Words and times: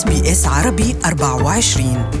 اس 0.00 0.08
بي 0.08 0.30
اس 0.32 0.48
عربي 0.48 0.94
24 1.04 2.20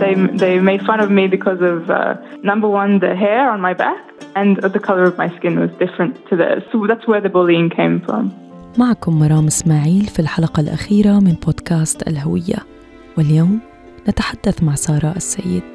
They, 0.00 0.14
they 0.42 0.60
made 0.60 0.82
fun 0.88 1.00
of 1.00 1.10
me 1.10 1.26
because 1.36 1.60
of 1.72 1.90
uh, 1.90 2.14
number 2.50 2.68
one, 2.68 3.00
the 3.00 3.14
hair 3.24 3.50
on 3.54 3.60
my 3.68 3.74
back, 3.84 4.02
and 4.40 4.50
the 4.76 4.82
color 4.88 5.04
of 5.10 5.14
my 5.22 5.28
skin 5.36 5.54
was 5.64 5.70
different 5.84 6.12
to 6.28 6.32
theirs. 6.40 6.62
So 6.70 6.76
that's 6.90 7.06
where 7.10 7.22
the 7.26 7.32
bullying 7.36 7.68
came 7.80 7.96
from. 8.06 8.24
معكم 8.78 9.18
مرام 9.18 9.46
اسماعيل 9.46 10.06
في 10.06 10.18
الحلقة 10.18 10.60
الأخيرة 10.60 11.18
من 11.18 11.34
بودكاست 11.46 12.08
الهوية 12.08 12.58
واليوم 13.18 13.60
نتحدث 14.08 14.62
مع 14.62 14.74
سارة 14.74 15.12
السيد 15.16 15.73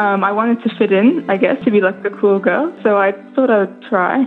Um, 0.00 0.24
I 0.24 0.32
wanted 0.32 0.58
to 0.64 0.70
fit 0.78 0.92
in, 1.00 1.08
I 1.34 1.36
guess, 1.36 1.56
to 1.64 1.70
be 1.70 1.80
like 1.86 1.98
the 2.06 2.12
cool 2.18 2.38
girl. 2.48 2.64
So 2.82 2.90
I 3.06 3.10
thought 3.34 3.50
I 3.50 3.58
would 3.64 3.82
try. 3.90 4.26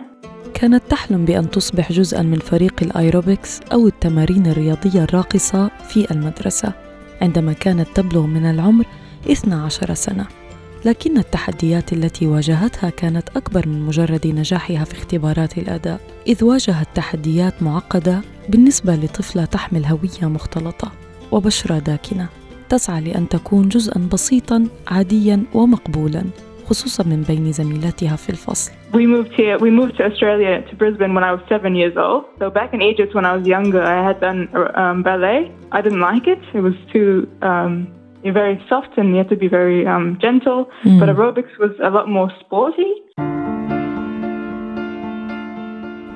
كانت 0.53 0.83
تحلم 0.89 1.25
بأن 1.25 1.49
تصبح 1.49 1.91
جزءا 1.91 2.21
من 2.21 2.37
فريق 2.37 2.73
الآيروبكس 2.81 3.61
أو 3.73 3.87
التمارين 3.87 4.45
الرياضية 4.45 5.03
الراقصة 5.03 5.67
في 5.67 6.11
المدرسة 6.11 6.73
عندما 7.21 7.53
كانت 7.53 7.87
تبلغ 7.95 8.25
من 8.25 8.45
العمر 8.45 8.85
12 9.31 9.93
سنة 9.93 10.25
لكن 10.85 11.17
التحديات 11.17 11.93
التي 11.93 12.27
واجهتها 12.27 12.89
كانت 12.89 13.29
أكبر 13.35 13.67
من 13.67 13.81
مجرد 13.81 14.27
نجاحها 14.27 14.83
في 14.83 14.93
اختبارات 14.93 15.57
الأداء 15.57 15.99
إذ 16.27 16.43
واجهت 16.43 16.87
تحديات 16.95 17.63
معقدة 17.63 18.21
بالنسبة 18.49 18.95
لطفلة 18.95 19.45
تحمل 19.45 19.85
هوية 19.85 20.29
مختلطة 20.29 20.91
وبشرة 21.31 21.79
داكنة 21.79 22.29
تسعى 22.73 23.01
لأن 23.01 23.29
تكون 23.29 23.69
جزءا 23.69 24.09
بسيطا 24.13 24.67
عاديا 24.87 25.43
ومقبولا 25.53 26.23
خصوصا 26.65 27.03
من 27.03 27.21
بين 27.21 27.51
زميلاتها 27.51 28.15
في 28.15 28.29
الفصل 28.29 28.71
We 28.93 29.05
moved 29.15 29.33
here. 29.41 29.57
We 29.65 29.71
moved 29.79 29.97
to 29.97 30.03
Australia 30.09 30.53
to 30.69 30.75
Brisbane 30.81 31.13
when 31.15 31.23
I 31.29 31.31
was 31.35 31.41
seven 31.49 31.75
years 31.81 31.95
old. 32.05 32.23
So 32.39 32.45
back 32.59 32.73
in 32.75 32.81
Egypt, 32.91 33.11
when 33.17 33.25
I 33.25 33.33
was 33.37 33.45
younger, 33.55 33.83
I 33.95 33.99
had 34.09 34.17
done 34.27 34.39
um, 34.83 34.97
ballet. 35.03 35.41
I 35.77 35.79
didn't 35.85 36.03
like 36.11 36.25
it. 36.33 36.41
It 36.57 36.63
was 36.69 36.77
too 36.93 37.09
um, 37.49 37.73
very 38.41 38.57
soft, 38.69 38.93
and 38.99 39.07
you 39.11 39.17
had 39.21 39.29
to 39.35 39.39
be 39.45 39.49
very 39.59 39.79
um, 39.93 40.05
gentle. 40.25 40.61
But 40.99 41.07
aerobics 41.13 41.53
was 41.63 41.73
a 41.89 41.91
lot 41.97 42.05
more 42.17 42.29
sporty. 42.43 42.91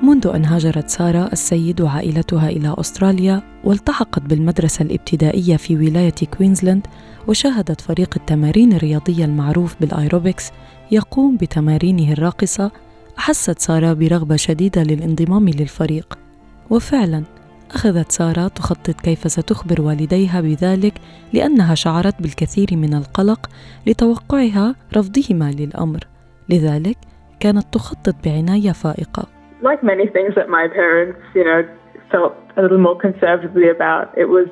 منذ 0.08 0.26
أن 0.26 0.44
هاجرت 0.44 0.88
سارة 0.88 1.28
السيد 1.32 1.80
وعائلتها 1.80 2.48
إلى 2.48 2.74
أستراليا 2.78 3.42
والتحقت 3.64 4.22
بالمدرسة 4.22 4.82
الابتدائية 4.82 5.56
في 5.56 5.76
ولاية 5.76 6.14
كوينزلاند 6.38 6.86
وشاهدت 7.26 7.80
فريق 7.80 8.14
التمارين 8.16 8.72
الرياضية 8.72 9.24
المعروف 9.24 9.76
بالآيروبكس 9.80 10.50
يقوم 10.90 11.36
بتمارينه 11.36 12.12
الراقصة. 12.12 12.70
أحست 13.18 13.58
سارة 13.58 13.92
برغبة 13.92 14.36
شديدة 14.36 14.82
للانضمام 14.82 15.48
للفريق. 15.48 16.18
وفعلا 16.70 17.24
أخذت 17.70 18.12
سارة 18.12 18.48
تخطط 18.48 19.00
كيف 19.00 19.32
ستخبر 19.32 19.80
والديها 19.80 20.40
بذلك 20.40 20.94
لأنها 21.32 21.74
شعرت 21.74 22.22
بالكثير 22.22 22.76
من 22.76 22.94
القلق 22.94 23.50
لتوقعها 23.86 24.74
رفضهما 24.96 25.52
للأمر. 25.52 26.06
لذلك 26.48 26.98
كانت 27.40 27.66
تخطط 27.72 28.14
بعناية 28.24 28.72
فائقة. 28.72 29.37
Like 29.60 29.82
many 29.82 30.06
things 30.06 30.34
that 30.36 30.48
my 30.48 30.68
parents, 30.68 31.18
you 31.34 31.44
know, 31.44 31.62
felt 32.10 32.34
a 32.56 32.62
little 32.62 32.78
more 32.78 32.96
conservatively 32.96 33.68
about, 33.68 34.16
it 34.16 34.26
was 34.26 34.48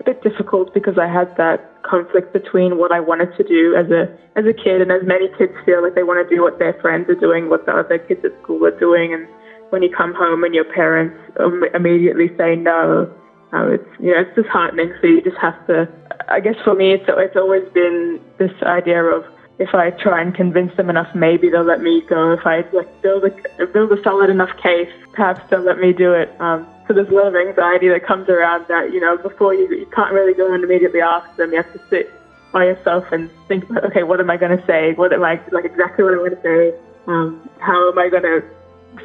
a 0.00 0.04
bit 0.04 0.22
difficult 0.22 0.72
because 0.74 0.98
I 0.98 1.06
had 1.06 1.28
that 1.36 1.60
conflict 1.82 2.32
between 2.32 2.78
what 2.78 2.92
I 2.92 3.00
wanted 3.00 3.28
to 3.36 3.44
do 3.44 3.74
as 3.76 3.90
a 3.90 4.08
as 4.36 4.44
a 4.46 4.52
kid, 4.52 4.80
and 4.80 4.90
as 4.90 5.02
many 5.04 5.28
kids 5.38 5.52
feel 5.64 5.82
like 5.82 5.94
they 5.94 6.02
want 6.02 6.26
to 6.26 6.34
do 6.34 6.42
what 6.42 6.58
their 6.58 6.74
friends 6.80 7.08
are 7.08 7.14
doing, 7.14 7.48
what 7.48 7.66
the 7.66 7.72
other 7.72 7.98
kids 7.98 8.20
at 8.24 8.32
school 8.42 8.64
are 8.66 8.76
doing, 8.80 9.14
and 9.14 9.28
when 9.70 9.82
you 9.82 9.88
come 9.88 10.12
home 10.14 10.42
and 10.42 10.54
your 10.54 10.64
parents 10.64 11.14
im- 11.38 11.64
immediately 11.72 12.30
say 12.36 12.56
no, 12.56 13.06
uh, 13.52 13.66
it's 13.68 13.86
you 14.00 14.10
know 14.10 14.20
it's 14.20 14.34
disheartening. 14.34 14.92
So 15.00 15.06
you 15.06 15.22
just 15.22 15.38
have 15.40 15.54
to. 15.68 15.86
I 16.28 16.40
guess 16.40 16.56
for 16.64 16.74
me, 16.74 16.94
it's 16.94 17.04
it's 17.06 17.36
always 17.36 17.62
been 17.72 18.18
this 18.38 18.50
idea 18.62 19.02
of 19.04 19.22
if 19.58 19.74
I 19.74 19.90
try 19.90 20.20
and 20.20 20.34
convince 20.34 20.76
them 20.76 20.90
enough, 20.90 21.14
maybe 21.14 21.48
they'll 21.48 21.62
let 21.62 21.80
me 21.80 22.02
go. 22.08 22.32
If 22.32 22.46
I 22.46 22.64
like 22.72 23.02
build 23.02 23.24
a 23.24 23.66
build 23.66 23.92
a 23.92 24.02
solid 24.02 24.30
enough 24.30 24.56
case, 24.60 24.90
perhaps 25.12 25.40
they'll 25.48 25.60
let 25.60 25.78
me 25.78 25.92
do 25.92 26.12
it. 26.12 26.34
Um, 26.40 26.66
so 26.86 26.94
there's 26.94 27.08
a 27.08 27.14
lot 27.14 27.28
of 27.28 27.36
anxiety 27.36 27.88
that 27.88 28.04
comes 28.04 28.28
around 28.28 28.66
that 28.68 28.92
you 28.92 29.00
know 29.00 29.16
before 29.16 29.54
you 29.54 29.68
you 29.70 29.86
can't 29.94 30.12
really 30.12 30.34
go 30.34 30.52
and 30.52 30.64
immediately 30.64 31.00
ask 31.00 31.36
them. 31.36 31.52
You 31.52 31.62
have 31.62 31.72
to 31.72 31.80
sit 31.88 32.10
by 32.52 32.64
yourself 32.64 33.04
and 33.12 33.30
think 33.46 33.64
okay, 33.84 34.02
what 34.02 34.18
am 34.20 34.30
I 34.30 34.36
going 34.36 34.58
to 34.58 34.66
say? 34.66 34.94
What 34.94 35.12
am 35.12 35.22
I 35.22 35.40
like 35.52 35.64
exactly 35.64 36.04
what 36.04 36.14
I 36.14 36.18
want 36.18 36.34
to 36.34 36.42
say? 36.42 36.78
Um, 37.06 37.48
how 37.60 37.92
am 37.92 37.98
I 37.98 38.08
going 38.08 38.22
to 38.22 38.42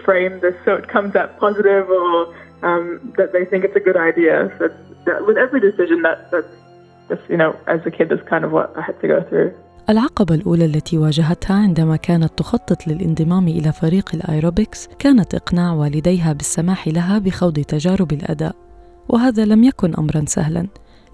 frame 0.04 0.40
this 0.40 0.56
so 0.66 0.76
it 0.76 0.88
comes 0.88 1.16
out 1.16 1.38
positive 1.40 1.90
or 1.90 2.36
um, 2.64 3.14
that 3.18 3.34
they 3.34 3.46
think 3.46 3.66
it's 3.66 3.76
a 3.76 3.80
good 3.80 3.98
idea? 3.98 4.52
So 4.58 4.70
that, 5.06 5.28
with 5.28 5.38
every 5.38 5.60
decision, 5.60 6.02
that 6.02 6.32
that's 6.32 6.48
just 7.08 7.22
you 7.30 7.38
know 7.38 7.56
as 7.68 7.82
a 7.86 7.92
kid, 7.92 8.10
that's 8.10 8.28
kind 8.28 8.44
of 8.44 8.52
what 8.52 8.76
I 8.76 8.82
had 8.82 9.00
to 9.02 9.08
go 9.08 9.22
through. 9.30 9.56
العقبة 9.90 10.36
الأولى 10.36 10.66
التي 10.66 10.98
واجهتها 10.98 11.56
عندما 11.56 11.96
كانت 11.96 12.38
تخطط 12.38 12.88
للانضمام 12.88 13.48
إلى 13.48 13.72
فريق 13.72 14.10
الآيروبكس 14.14 14.88
كانت 15.00 15.36
إقناع 15.36 15.74
والديها 15.74 16.34
بالسماح 16.34 16.88
لها 16.88 17.20
بخوض 17.20 17.54
تجارب 17.54 18.12
الأداء 18.12 18.56
وهذا 19.10 19.46
لم 19.46 19.64
يكن 19.64 19.96
أمرا 19.96 20.24
سهلا 20.26 20.68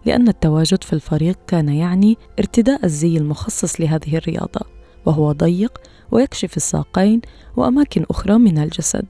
لأن 0.06 0.28
التواجد 0.28 0.84
في 0.84 0.94
الفريق 0.94 1.36
كان 1.48 1.70
يعني 1.70 2.18
ارتداء 2.40 2.86
الزي 2.86 3.18
المخصص 3.18 3.82
لهذه 3.82 4.18
الرياضة 4.18 4.62
وهو 5.06 5.32
ضيق 5.32 5.78
ويكشف 6.12 6.58
الساقين 6.58 7.22
وأماكن 7.58 8.06
أخرى 8.10 8.38
من 8.38 8.58
الجسد 8.58 9.06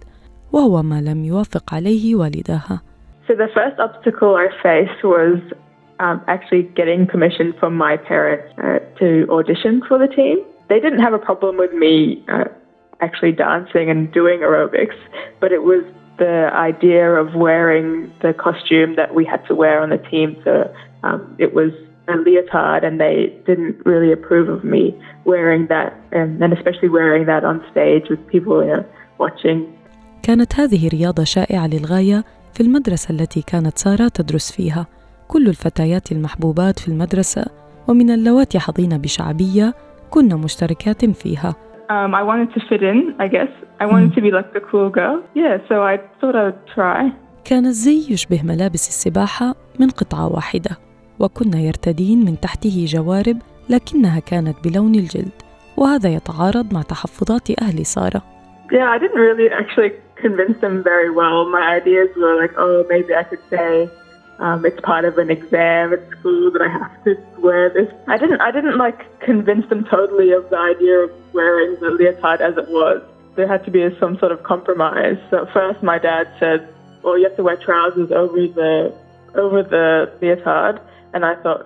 وهو 0.51 0.83
ما 0.83 1.01
لم 1.01 1.25
يوافق 1.25 1.73
عليه 1.73 2.15
والداها. 2.15 2.81
So 3.27 3.33
the 3.33 3.47
first 3.55 3.79
obstacle 3.79 4.35
I 4.35 4.47
faced 4.63 5.03
was 5.03 5.39
um, 6.00 6.22
actually 6.28 6.62
getting 6.62 7.06
permission 7.06 7.54
from 7.60 7.74
my 7.76 7.96
parents 7.96 8.52
uh, 8.58 8.78
to 8.98 9.26
audition 9.30 9.82
for 9.86 9.98
the 9.98 10.08
team. 10.08 10.38
They 10.68 10.80
didn't 10.80 11.00
have 11.00 11.12
a 11.12 11.18
problem 11.18 11.58
with 11.58 11.72
me 11.72 12.24
uh, 12.28 12.44
actually 13.00 13.32
dancing 13.32 13.90
and 13.90 14.10
doing 14.12 14.40
aerobics, 14.40 14.98
but 15.40 15.52
it 15.52 15.62
was 15.62 15.84
the 16.18 16.50
idea 16.52 17.06
of 17.22 17.34
wearing 17.34 18.12
the 18.22 18.32
costume 18.32 18.96
that 18.96 19.14
we 19.14 19.24
had 19.24 19.44
to 19.48 19.54
wear 19.54 19.82
on 19.82 19.90
the 19.90 20.02
team. 20.12 20.36
So 20.44 20.72
um, 21.02 21.36
it 21.38 21.54
was 21.54 21.72
a 22.08 22.16
leotard, 22.26 22.84
and 22.84 23.00
they 23.00 23.16
didn't 23.46 23.76
really 23.84 24.12
approve 24.12 24.48
of 24.48 24.64
me 24.64 24.84
wearing 25.24 25.66
that, 25.68 25.94
and, 26.12 26.42
and 26.42 26.52
especially 26.52 26.88
wearing 26.88 27.26
that 27.26 27.44
on 27.44 27.64
stage 27.70 28.04
with 28.10 28.20
people 28.26 28.64
you 28.64 28.72
know, 28.72 28.84
watching. 29.18 29.58
كانت 30.22 30.54
هذه 30.54 30.88
رياضة 30.88 31.24
شائعة 31.24 31.66
للغاية 31.66 32.24
في 32.54 32.60
المدرسة 32.60 33.12
التي 33.12 33.42
كانت 33.42 33.78
سارة 33.78 34.08
تدرس 34.08 34.52
فيها 34.52 34.86
كل 35.27 35.47
الفتيات 35.47 36.11
المحبوبات 36.11 36.79
في 36.79 36.87
المدرسة 36.87 37.45
ومن 37.87 38.09
اللواتي 38.09 38.59
حظين 38.59 38.97
بشعبية 38.97 39.73
كن 40.09 40.35
مشتركات 40.35 41.05
فيها 41.05 41.55
Um, 41.89 42.15
I 42.15 42.23
wanted 42.23 42.49
to 42.55 42.61
fit 42.69 42.81
in, 42.81 42.99
I 43.19 43.27
guess. 43.27 43.51
I 43.79 43.85
wanted 43.85 44.11
to 44.15 44.21
be 44.21 44.31
like 44.31 44.49
the 44.57 44.63
cool 44.69 44.89
girl. 44.89 45.17
Yeah, 45.35 45.55
so 45.69 45.75
I 45.83 45.95
thought 46.19 46.35
I 46.35 46.43
would 46.49 46.65
try. 46.75 47.11
كان 47.43 47.65
الزي 47.65 48.13
يشبه 48.13 48.41
ملابس 48.43 48.87
السباحة 48.87 49.55
من 49.79 49.89
قطعة 49.89 50.27
واحدة 50.27 50.77
وكنا 51.19 51.59
يرتدين 51.59 52.25
من 52.25 52.39
تحته 52.39 52.85
جوارب 52.87 53.37
لكنها 53.69 54.19
كانت 54.19 54.55
بلون 54.63 54.95
الجلد 54.95 55.31
وهذا 55.77 56.09
يتعارض 56.09 56.73
مع 56.73 56.81
تحفظات 56.81 57.61
أهل 57.61 57.85
سارة 57.85 58.21
Yeah, 58.71 58.89
I 58.89 58.97
didn't 58.97 59.21
really 59.29 59.49
actually 59.61 59.91
convince 60.15 60.57
them 60.61 60.83
very 60.83 61.11
well. 61.19 61.37
My 61.57 61.63
ideas 61.79 62.09
were 62.17 62.35
like, 62.41 62.53
oh, 62.57 62.83
maybe 62.89 63.13
I 63.13 63.23
could 63.29 63.43
say 63.51 63.89
um, 64.39 64.65
it's 64.65 64.79
part 64.81 65.05
of 65.05 65.17
an 65.17 65.29
exam 65.29 65.93
at 65.93 66.09
school 66.19 66.51
that 66.51 66.61
I 66.61 66.67
have 66.67 67.03
to 67.05 67.15
wear 67.39 67.69
this. 67.69 67.87
I 68.07 68.17
didn't. 68.17 68.41
I 68.41 68.51
didn't 68.51 68.77
like 68.77 69.19
convince 69.21 69.67
them 69.69 69.85
totally 69.89 70.31
of 70.31 70.49
the 70.49 70.57
idea 70.57 70.99
of 70.99 71.11
wearing 71.33 71.79
the 71.79 71.91
leotard 71.91 72.41
as 72.41 72.57
it 72.57 72.67
was. 72.67 73.01
There 73.35 73.47
had 73.47 73.63
to 73.65 73.71
be 73.71 73.87
some 73.99 74.17
sort 74.19 74.31
of 74.31 74.43
compromise. 74.43 75.17
So 75.29 75.45
at 75.45 75.53
first, 75.53 75.81
my 75.83 75.99
dad 75.99 76.27
said, 76.39 76.67
"Well, 77.01 77.17
you 77.17 77.23
have 77.27 77.37
to 77.37 77.43
wear 77.43 77.55
trousers 77.55 78.11
over 78.11 78.35
the 78.35 78.93
over 79.35 79.63
the 79.63 80.11
leotard," 80.21 80.81
and 81.13 81.23
I 81.23 81.35
thought 81.41 81.65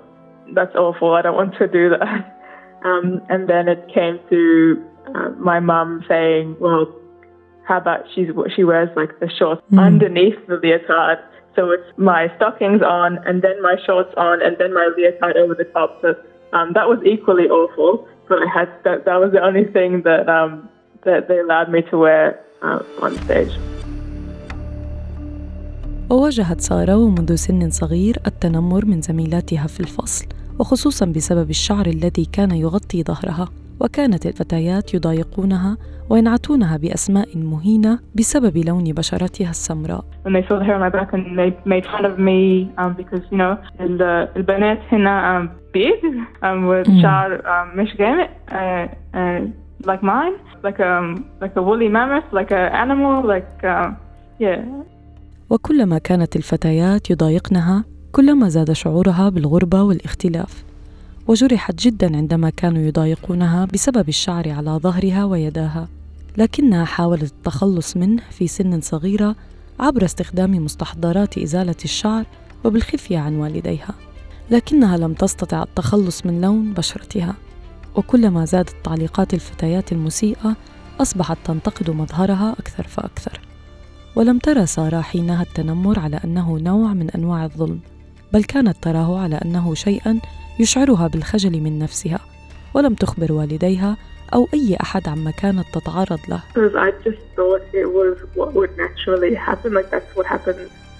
that's 0.53 0.75
awful. 0.75 1.13
I 1.13 1.23
don't 1.23 1.35
want 1.35 1.55
to 1.57 1.67
do 1.67 1.89
that. 1.89 2.35
Um, 2.81 3.21
and 3.27 3.49
then 3.49 3.67
it 3.67 3.91
came 3.93 4.21
to 4.29 4.81
uh, 5.13 5.29
my 5.31 5.59
mum 5.59 6.05
saying, 6.07 6.55
"Well, 6.61 6.87
how 7.67 7.75
about 7.75 8.05
she's 8.15 8.29
she 8.55 8.63
wears 8.63 8.87
like 8.95 9.19
the 9.19 9.29
shorts 9.37 9.61
underneath 9.77 10.47
the 10.47 10.55
leotard, 10.55 11.19
so 11.56 11.70
it's 11.70 11.90
my 11.96 12.22
stockings 12.36 12.82
on, 12.82 13.18
and 13.26 13.42
then 13.42 13.56
my 13.62 13.76
shorts 13.86 14.14
on, 14.16 14.42
and 14.42 14.56
then 14.58 14.72
my 14.74 14.86
leotard 14.96 15.36
over 15.36 15.54
the 15.54 15.68
top." 15.76 15.90
So 16.02 16.08
um, 16.52 16.72
that 16.76 16.86
was 16.88 17.00
equally 17.04 17.48
awful, 17.48 18.06
but 18.28 18.38
I 18.44 18.48
had 18.58 18.68
that. 18.84 19.04
That 19.04 19.18
was 19.22 19.30
the 19.32 19.42
only 19.48 19.64
thing 19.76 20.02
that 20.02 20.28
um, 20.28 20.68
that 21.04 21.28
they 21.28 21.38
allowed 21.38 21.70
me 21.70 21.82
to 21.90 21.98
wear 21.98 22.40
uh, 22.62 22.80
on 23.02 23.12
stage. 23.24 23.54
وواجهت 26.10 26.60
سارة 26.60 26.96
ومنذ 26.96 27.34
سن 27.34 27.70
صغير 27.70 28.16
التنمر 28.26 28.84
من 28.84 29.00
زميلاتها 29.00 29.66
في 29.66 29.80
الفصل 29.80 30.26
وخصوصا 30.58 31.06
بسبب 31.06 31.50
الشعر 31.50 31.86
الذي 31.86 32.24
كان 32.24 32.50
يغطي 32.50 33.02
ظهرها 33.02 33.48
وكانت 33.79 34.25
الفتيات 34.25 34.93
يضايقونها 34.93 35.77
وينعتونها 36.09 36.77
بأسماء 36.77 37.37
مهينة 37.37 37.99
بسبب 38.15 38.57
لون 38.57 38.83
بشرتها 38.83 39.49
السمراء. 39.49 40.05
When 40.25 40.33
they 40.33 40.47
saw 40.47 40.59
the 40.59 40.65
hair 40.65 40.75
on 40.75 40.81
my 40.81 40.89
back 40.89 41.13
and 41.13 41.37
they 41.39 41.51
made 41.65 41.85
fun 41.85 42.05
of 42.05 42.19
me 42.19 42.71
um, 42.77 42.93
because 42.93 43.23
you 43.31 43.37
know 43.37 43.57
البنات 44.35 44.79
هنا 44.91 45.39
um, 45.39 45.49
big 45.73 46.05
um, 46.43 46.69
um, 47.45 47.77
مش 47.77 47.93
uh, 47.93 48.27
uh, 49.13 49.41
like 49.89 50.03
mine 50.03 50.35
like 50.63 50.79
um, 50.79 51.25
like 51.41 51.55
a 51.55 51.61
woolly 51.61 51.89
mammoth 51.89 52.27
like 52.33 52.51
an 52.51 52.71
animal 52.83 53.23
like 53.23 53.63
uh, 53.63 53.91
yeah. 54.39 54.59
وكلما 55.49 55.97
كانت 55.97 56.35
الفتيات 56.35 57.11
يضايقنها 57.11 57.83
كلما 58.11 58.49
زاد 58.49 58.71
شعورها 58.71 59.29
بالغربة 59.29 59.83
والاختلاف 59.83 60.68
وجرحت 61.29 61.75
جدا 61.75 62.17
عندما 62.17 62.49
كانوا 62.49 62.81
يضايقونها 62.81 63.65
بسبب 63.65 64.09
الشعر 64.09 64.49
على 64.49 64.71
ظهرها 64.71 65.25
ويداها 65.25 65.87
لكنها 66.37 66.85
حاولت 66.85 67.23
التخلص 67.23 67.97
منه 67.97 68.21
في 68.31 68.47
سن 68.47 68.81
صغيرة 68.81 69.35
عبر 69.79 70.05
استخدام 70.05 70.51
مستحضرات 70.51 71.37
إزالة 71.37 71.75
الشعر 71.85 72.25
وبالخفية 72.63 73.17
عن 73.17 73.35
والديها 73.35 73.93
لكنها 74.51 74.97
لم 74.97 75.13
تستطع 75.13 75.63
التخلص 75.63 76.25
من 76.25 76.41
لون 76.41 76.73
بشرتها 76.73 77.35
وكلما 77.95 78.45
زادت 78.45 78.75
تعليقات 78.83 79.33
الفتيات 79.33 79.91
المسيئة 79.91 80.55
أصبحت 81.01 81.37
تنتقد 81.45 81.89
مظهرها 81.89 82.55
أكثر 82.59 82.83
فأكثر. 82.83 83.39
ولم 84.15 84.39
ترى 84.39 84.65
سارة 84.65 85.01
حينها 85.01 85.43
التنمر 85.43 85.99
على 85.99 86.19
أنه 86.23 86.59
نوع 86.59 86.93
من 86.93 87.09
أنواع 87.09 87.45
الظلم 87.45 87.79
بل 88.33 88.43
كانت 88.43 88.77
تراه 88.81 89.19
على 89.19 89.35
أنه 89.35 89.75
شيئا 89.75 90.19
يشعرها 90.59 91.07
بالخجل 91.07 91.61
من 91.61 91.79
نفسها 91.79 92.19
ولم 92.73 92.93
تخبر 92.93 93.31
والديها 93.31 93.97
أو 94.33 94.47
أي 94.53 94.77
أحد 94.81 95.07
عما 95.07 95.31
كانت 95.31 95.65
تتعرض 95.73 96.19
له. 96.29 96.41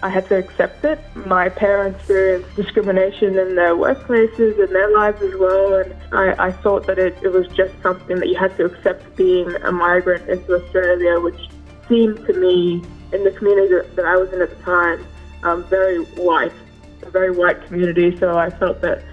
I 0.01 0.09
had 0.09 0.29
to 0.29 0.38
accept 0.38 0.85
it. 0.85 1.00
My 1.25 1.50
parents 1.50 2.00
experienced 2.00 2.56
discrimination 2.56 3.38
in 3.38 3.56
their 3.56 3.75
workplaces 3.75 4.53
and 4.63 4.69
their 4.73 4.89
lives 5.00 5.21
as 5.21 5.35
well, 5.35 5.73
and 5.81 5.94
I, 6.13 6.47
I 6.47 6.51
thought 6.63 6.88
that 6.88 6.97
it, 6.97 7.17
it 7.21 7.33
was 7.33 7.47
just 7.50 7.73
something 7.83 8.17
that 8.21 8.29
you 8.29 8.38
had 8.38 8.56
to 8.59 8.63
accept 8.65 9.01
being 9.17 9.50
a 9.69 9.73
migrant 9.73 10.29
into 10.29 10.50
Australia, 10.59 11.19
which 11.19 11.41
seemed 11.89 12.17
to 12.27 12.33
me 12.33 12.81
in 13.11 13.23
the 13.25 13.31
community 13.31 13.75
that 13.97 14.06
I 14.06 14.15
was 14.15 14.31
in 14.31 14.41
at 14.41 14.51
the 14.56 14.63
time 14.63 15.06
um, 15.44 15.63
very 15.65 16.00
white, 16.27 16.53
a 17.01 17.09
very 17.09 17.31
white 17.31 17.61
community. 17.65 18.17
So 18.17 18.38
I 18.38 18.50
felt 18.50 18.81
that 18.81 19.03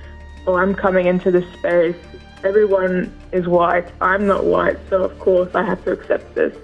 oh, 0.47 0.57
I'm 0.57 0.75
coming 0.75 1.07
into 1.07 1.31
this 1.31 1.47
space. 1.59 1.97
Everyone 2.45 3.13
is 3.33 3.47
white. 3.47 3.89
I'm 4.01 4.27
not 4.27 4.45
white, 4.45 4.79
so 4.91 4.97
of 5.09 5.19
course 5.19 5.51
I 5.55 5.63
have 5.71 5.81
to 5.85 5.91
accept 5.93 6.35
this. 6.35 6.55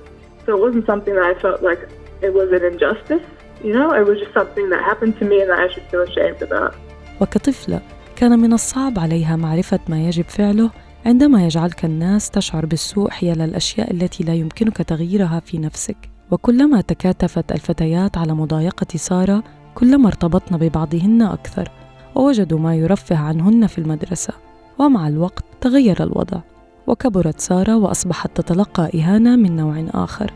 So 0.44 0.48
it 0.56 0.60
wasn't 0.66 0.86
something 0.86 1.14
that 1.14 1.24
I 1.24 1.34
felt 1.44 1.62
like 1.62 1.80
it 2.26 2.32
was 2.38 2.48
an 2.52 2.64
injustice. 2.72 3.24
You 3.64 3.72
know, 3.78 3.88
it 4.00 4.04
was 4.10 4.18
just 4.22 4.34
something 4.34 4.66
that 4.70 4.82
happened 4.90 5.14
to 5.20 5.24
me 5.24 5.40
and 5.42 5.50
that 5.50 5.60
I 5.64 5.68
should 5.72 5.86
feel 5.90 6.02
ashamed 6.02 6.42
about. 6.42 6.74
وكطفلة 7.20 7.80
كان 8.16 8.38
من 8.38 8.52
الصعب 8.52 8.98
عليها 8.98 9.36
معرفة 9.36 9.80
ما 9.88 10.06
يجب 10.08 10.24
فعله 10.28 10.70
عندما 11.06 11.44
يجعلك 11.44 11.84
الناس 11.84 12.30
تشعر 12.30 12.66
بالسوء 12.66 13.10
حيال 13.10 13.40
الأشياء 13.40 13.90
التي 13.90 14.24
لا 14.24 14.34
يمكنك 14.34 14.76
تغييرها 14.76 15.40
في 15.40 15.58
نفسك 15.58 15.96
وكلما 16.30 16.80
تكاتفت 16.80 17.52
الفتيات 17.52 18.18
على 18.18 18.32
مضايقة 18.32 18.86
سارة 18.96 19.42
كلما 19.74 20.08
ارتبطن 20.08 20.56
ببعضهن 20.56 21.22
أكثر 21.22 21.68
ووجدوا 22.14 22.58
ما 22.58 22.76
يرفه 22.76 23.18
عنهن 23.18 23.66
في 23.66 23.78
المدرسة 23.78 24.34
ومع 24.78 25.08
الوقت 25.08 25.44
تغير 25.60 25.96
الوضع 26.00 26.40
وكبرت 26.86 27.40
سارة 27.40 27.76
وأصبحت 27.76 28.40
تتلقى 28.40 28.90
إهانة 28.94 29.36
من 29.36 29.56
نوع 29.56 30.04
آخر 30.04 30.30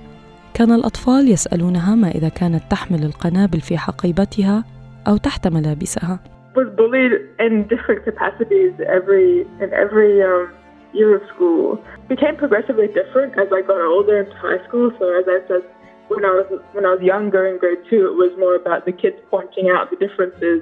كان 0.55 0.73
الأطفال 0.73 1.28
يسألونها 1.28 1.94
ما 1.94 2.08
إذا 2.08 2.28
كانت 2.28 2.62
تحمل 2.70 3.05
القنابل 3.05 3.61
في 3.61 3.78
حقيبتها 3.78 4.64
أو 5.08 5.17
تحت 5.17 5.49
ملابسها 5.49 6.19
was 6.56 6.69
bullied 6.81 7.12
in 7.38 7.69
different 7.69 8.00
capacities 8.08 8.72
every 8.99 9.29
in 9.64 9.70
every 9.84 10.22
um, 10.22 10.49
year 10.94 11.14
of 11.17 11.22
school. 11.34 11.79
Became 12.08 12.37
progressively 12.37 12.88
different 13.00 13.38
as 13.43 13.49
I 13.52 13.61
got 13.61 13.81
older 13.94 14.17
into 14.22 14.37
high 14.49 14.61
school. 14.67 14.90
So 14.99 15.05
as 15.20 15.26
I 15.29 15.38
said, 15.49 15.62
when 16.08 16.25
I 16.25 16.32
was 16.38 16.46
when 16.72 16.84
I 16.88 16.93
was 16.96 17.02
younger 17.02 17.46
in 17.46 17.58
grade 17.58 17.82
two, 17.90 18.02
it 18.11 18.17
was 18.25 18.32
more 18.38 18.56
about 18.62 18.87
the 18.88 18.93
kids 18.93 19.19
pointing 19.31 19.67
out 19.75 19.90
the 19.93 19.99
differences, 20.05 20.61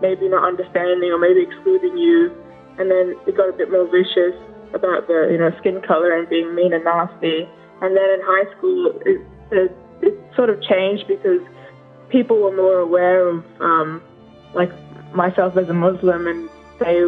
maybe 0.00 0.28
not 0.28 0.44
understanding 0.44 1.10
or 1.10 1.18
maybe 1.18 1.42
excluding 1.42 1.96
you, 1.96 2.32
and 2.78 2.90
then 2.90 3.14
it 3.26 3.36
got 3.36 3.48
a 3.48 3.52
bit 3.52 3.70
more 3.70 3.86
vicious 3.86 4.34
about 4.74 5.06
the 5.06 5.28
you 5.30 5.38
know 5.38 5.50
skin 5.58 5.80
color 5.82 6.12
and 6.12 6.28
being 6.28 6.54
mean 6.54 6.72
and 6.72 6.84
nasty. 6.84 7.48
And 7.82 7.96
then 7.96 8.08
in 8.10 8.20
high 8.22 8.56
school, 8.56 8.92
it, 9.04 9.20
it, 9.50 9.76
it 10.00 10.34
sort 10.34 10.48
of 10.48 10.62
changed 10.62 11.06
because 11.06 11.40
people 12.08 12.40
were 12.40 12.56
more 12.56 12.78
aware 12.78 13.28
of 13.28 13.44
um, 13.60 14.02
like 14.54 14.72
myself 15.14 15.56
as 15.56 15.68
a 15.68 15.74
Muslim, 15.74 16.26
and 16.26 16.48
they 16.78 17.04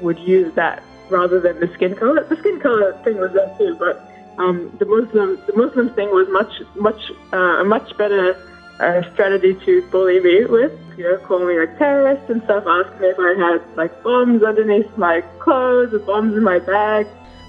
would 0.00 0.18
use 0.18 0.52
that 0.54 0.82
rather 1.10 1.40
than 1.40 1.60
the 1.60 1.68
skin 1.74 1.94
color. 1.94 2.24
The 2.24 2.36
skin 2.36 2.60
color 2.60 2.98
thing 3.04 3.18
was 3.18 3.32
there 3.32 3.54
too, 3.58 3.76
but 3.78 4.02
um, 4.38 4.74
the 4.78 4.86
Muslim 4.86 5.40
the 5.46 5.54
Muslim 5.54 5.94
thing 5.94 6.08
was 6.10 6.28
much 6.30 6.52
much 6.76 7.10
uh, 7.32 7.64
much 7.64 7.96
better 7.96 8.34
uh, 8.80 9.02
strategy 9.12 9.54
to 9.64 9.72
bully 9.92 10.20
me 10.20 10.44
with. 10.44 10.72
You 10.98 11.04
know, 11.04 11.16
call 11.26 11.40
me 11.48 11.58
like 11.60 11.78
terrorist 11.78 12.24
and 12.30 12.42
stuff. 12.42 12.64
Ask 12.66 12.90
me 13.00 13.08
if 13.14 13.18
I 13.18 13.32
had 13.44 13.60
like 13.76 13.92
bombs 14.02 14.42
underneath 14.42 14.90
my 14.96 15.16
clothes 15.44 15.94
or 15.94 16.00
bombs 16.00 16.34
in 16.36 16.44
my 16.44 16.58
bag. 16.58 17.06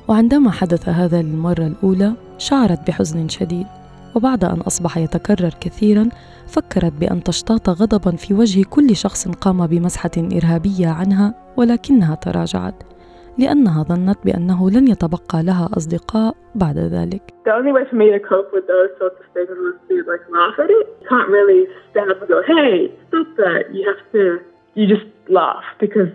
وعندما 0.07 0.51
حدث 0.51 0.89
هذا 0.89 1.21
للمرة 1.21 1.67
الأولى 1.67 2.13
شعرت 2.37 2.87
بحزن 2.87 3.29
شديد 3.29 3.67
وبعد 4.15 4.43
أن 4.43 4.61
أصبح 4.61 4.97
يتكرر 4.97 5.51
كثيرا 5.61 6.09
فكرت 6.47 6.93
بأن 6.93 7.23
تشتاط 7.23 7.69
غضبا 7.69 8.15
في 8.15 8.33
وجه 8.33 8.63
كل 8.69 8.95
شخص 8.95 9.27
قام 9.27 9.67
بمسحة 9.67 10.11
إرهابية 10.17 10.87
عنها 10.87 11.33
ولكنها 11.57 12.15
تراجعت 12.15 12.73
لأنها 13.38 13.82
ظنت 13.82 14.19
بأنه 14.25 14.70
لن 14.70 14.88
يتبقى 14.88 15.42
لها 15.42 15.69
أصدقاء 15.76 16.34
بعد 16.54 16.78
ذلك. 16.78 17.22
The 17.44 17.52
only 17.52 17.72
way 17.72 17.84
for 17.90 17.96
me 17.96 18.10
to 18.10 18.19
cope 18.19 18.52
with 18.52 18.66
those 18.66 18.90
sorts 18.98 19.19
of 19.20 19.26
things 19.34 19.48
was 19.48 19.76
to 19.88 19.96
like 20.10 20.25
laugh 20.38 20.56
at 20.58 20.70
it. 20.70 20.86
You 21.00 21.08
can't 21.08 21.28
really 21.28 21.66
stand 21.90 22.10
up 22.10 22.20
and 22.20 22.28
go, 22.28 22.42
"Hey, 22.42 22.90
stop 23.08 23.28
that!" 23.36 23.62
You 23.72 23.82
have 23.90 24.02
to, 24.12 24.22
you 24.75 24.84
just 24.94 25.06
laugh 25.28 25.64
because 25.78 26.10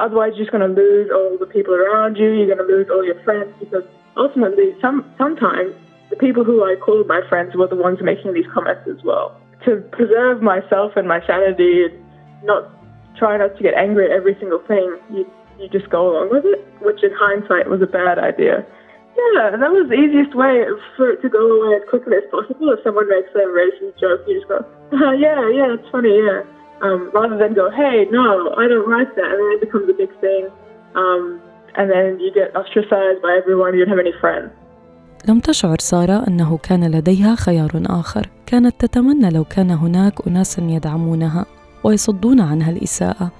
otherwise 0.00 0.32
you're 0.34 0.44
just 0.44 0.52
going 0.56 0.66
to 0.68 0.74
lose 0.82 1.08
all 1.16 1.38
the 1.38 1.50
people 1.56 1.74
around 1.74 2.16
you. 2.16 2.28
You're 2.36 2.50
going 2.54 2.64
to 2.66 2.70
lose 2.76 2.88
all 2.90 3.04
your 3.04 3.20
friends 3.26 3.50
because 3.60 3.86
ultimately, 4.16 4.68
some 4.82 4.96
sometimes 5.16 5.72
the 6.10 6.16
people 6.16 6.44
who 6.44 6.64
I 6.64 6.74
called 6.84 7.06
my 7.06 7.22
friends 7.30 7.54
were 7.54 7.68
the 7.74 7.80
ones 7.86 7.98
making 8.02 8.34
these 8.34 8.50
comments 8.52 8.84
as 8.94 9.00
well. 9.04 9.26
To 9.64 9.76
preserve 9.98 10.42
myself 10.42 10.92
and 10.96 11.06
my 11.08 11.20
sanity 11.26 11.84
and 11.86 11.94
not 12.44 12.62
try 13.16 13.36
not 13.36 13.56
to 13.56 13.62
get 13.62 13.74
angry 13.74 14.04
at 14.06 14.10
every 14.10 14.36
single 14.40 14.62
thing, 14.66 14.88
you 15.10 15.24
you 15.59 15.67
just 15.69 15.89
go 15.89 16.01
along 16.11 16.29
with 16.31 16.45
it, 16.45 16.59
which 16.81 17.03
in 17.03 17.11
hindsight 17.13 17.69
was 17.69 17.81
a 17.81 17.87
bad 17.87 18.17
idea. 18.19 18.65
Yeah, 19.19 19.51
that 19.61 19.71
was 19.75 19.85
the 19.91 19.99
easiest 19.99 20.33
way 20.33 20.63
for 20.95 21.11
it 21.11 21.21
to 21.23 21.29
go 21.29 21.43
away 21.43 21.75
as 21.75 21.83
quickly 21.89 22.15
as 22.15 22.27
possible. 22.31 22.71
If 22.71 22.79
someone 22.83 23.07
makes 23.09 23.31
a 23.35 23.43
racist 23.51 23.99
joke, 23.99 24.23
you 24.27 24.39
just 24.39 24.47
go, 24.47 24.63
uh, 24.95 25.11
yeah, 25.25 25.43
yeah, 25.51 25.75
it's 25.75 25.89
funny, 25.91 26.15
yeah. 26.23 26.47
Um, 26.81 27.11
rather 27.11 27.37
than 27.37 27.53
go, 27.53 27.69
hey, 27.69 28.07
no, 28.11 28.55
I 28.55 28.67
don't 28.71 28.87
like 28.87 29.11
that, 29.19 29.29
and 29.31 29.39
then 29.43 29.51
it 29.59 29.61
becomes 29.65 29.87
a 29.89 29.97
big 30.01 30.11
thing. 30.23 30.47
Um, 30.95 31.41
and 31.75 31.91
then 31.91 32.19
you 32.23 32.31
get 32.31 32.55
ostracized 32.55 33.21
by 33.21 33.35
everyone, 33.41 33.75
you 33.75 33.83
don't 33.83 33.91
have 33.95 34.05
any 34.07 34.15
friends. 34.21 34.51
لم 35.27 35.39
تشعر 35.39 35.77
سارة 35.79 36.27
أنه 36.27 36.57
كان 36.57 36.91
لديها 36.91 37.35
خيار 37.35 37.71
آخر 37.85 38.29
كانت 38.45 38.85
تتمنى 38.85 39.29
لو 39.29 39.43
كان 39.43 39.71
هناك 39.71 40.27
أناس 40.27 40.59
يدعمونها 40.59 41.45
ويصدون 41.83 42.39
عنها 42.39 42.71
الإساءة 42.71 43.31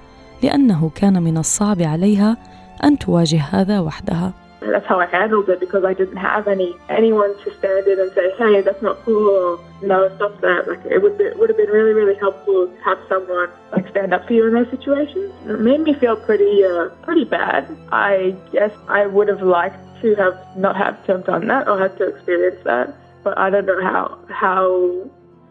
لأنه 0.43 0.91
كان 0.95 1.23
من 1.23 1.37
الصعب 1.37 1.81
عليها 1.81 2.37
أن 2.83 2.99
تواجه 2.99 3.41
هذا 3.51 3.79
وحدها 3.79 4.31
That's 4.61 4.87
how 4.87 4.99
I 4.99 5.05
handled 5.05 5.47
it 5.49 5.59
because 5.59 5.83
I 5.85 5.93
didn't 5.93 6.17
have 6.17 6.47
any 6.47 6.75
anyone 6.89 7.33
to 7.43 7.53
stand 7.59 7.85
in 7.87 7.99
and 7.99 8.11
say, 8.13 8.31
"Hey, 8.39 8.61
that's 8.61 8.81
not 8.81 8.97
cool." 9.05 9.29
Or, 9.29 9.59
no, 9.83 9.97
stop 10.15 10.41
that. 10.41 10.67
Like 10.67 10.83
it 10.85 10.99
would 11.03 11.17
be, 11.19 11.25
it 11.25 11.37
would 11.37 11.49
have 11.49 11.57
been 11.57 11.69
really 11.69 11.93
really 11.93 12.15
helpful 12.15 12.67
to 12.67 12.81
have 12.83 12.97
someone 13.07 13.49
like 13.73 13.87
stand 13.89 14.11
up 14.13 14.25
for 14.25 14.33
you 14.33 14.47
in 14.47 14.53
those 14.53 14.69
situations. 14.71 15.31
It 15.45 15.59
made 15.59 15.81
me 15.81 15.93
feel 15.93 16.15
pretty 16.15 16.65
uh, 16.65 16.89
pretty 17.03 17.25
bad. 17.25 17.61
I 17.91 18.35
guess 18.51 18.71
I 18.87 19.05
would 19.05 19.27
have 19.27 19.43
liked 19.43 19.81
to 20.01 20.15
have 20.15 20.35
not 20.57 20.75
have 20.77 20.95
to 21.05 21.11
have 21.13 21.25
done 21.25 21.47
that 21.47 21.67
or 21.67 21.77
had 21.77 21.95
to 21.99 22.07
experience 22.07 22.61
that, 22.63 22.87
but 23.23 23.37
I 23.37 23.49
don't 23.51 23.67
know 23.67 23.81
how 23.83 24.17
how 24.29 24.65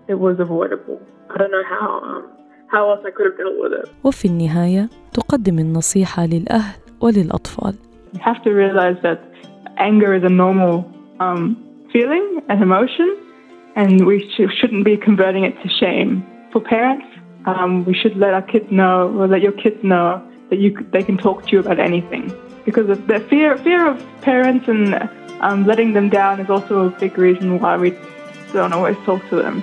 it 0.08 0.18
was 0.26 0.40
avoidable. 0.40 1.00
I 1.30 1.38
don't 1.38 1.52
know 1.52 1.64
how 1.64 2.00
um, 2.02 2.30
how 2.72 2.90
else 2.90 3.00
I 3.06 3.10
could 3.10 3.26
have 3.26 3.38
dealt 3.38 3.56
with 3.62 3.72
it. 3.72 3.88
وفي 4.04 4.24
النهاية 4.28 4.88
تقدم 5.12 5.58
النصيحة 5.58 6.26
للأهل 6.26 6.76
وللأطفال 7.00 7.74
You 8.14 8.20
have 8.20 8.42
to 8.44 8.50
realize 8.50 8.96
that 9.02 9.20
anger 9.78 10.14
is 10.14 10.22
a 10.22 10.28
normal 10.28 10.84
um, 11.20 11.56
feeling 11.92 12.42
and 12.48 12.62
emotion, 12.62 13.16
and 13.76 14.06
we 14.06 14.20
sh- 14.30 14.52
shouldn't 14.58 14.84
be 14.84 14.96
converting 14.96 15.44
it 15.44 15.54
to 15.62 15.68
shame. 15.80 16.24
For 16.52 16.60
parents, 16.60 17.06
um, 17.46 17.84
we 17.84 17.94
should 17.94 18.16
let 18.16 18.32
our 18.34 18.42
kids 18.42 18.66
know, 18.70 19.12
or 19.18 19.26
let 19.26 19.42
your 19.42 19.52
kids 19.52 19.82
know, 19.82 20.22
that 20.50 20.58
you 20.58 20.70
they 20.92 21.02
can 21.02 21.16
talk 21.16 21.46
to 21.46 21.50
you 21.52 21.58
about 21.58 21.80
anything 21.80 22.32
because 22.64 22.88
of 22.88 23.06
the 23.06 23.18
fear 23.30 23.56
fear 23.58 23.86
of 23.86 23.96
parents 24.20 24.68
and 24.68 24.94
um, 25.40 25.66
letting 25.66 25.92
them 25.92 26.08
down 26.08 26.40
is 26.40 26.48
also 26.48 26.86
a 26.86 26.90
big 26.90 27.18
reason 27.18 27.58
why 27.60 27.76
we 27.76 27.90
don't 28.52 28.72
always 28.72 28.96
talk 29.04 29.20
to 29.30 29.36
them. 29.36 29.62